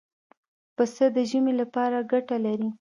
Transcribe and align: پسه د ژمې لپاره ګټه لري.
پسه 0.75 1.05
د 1.15 1.17
ژمې 1.29 1.53
لپاره 1.61 1.97
ګټه 2.11 2.37
لري. 2.45 2.69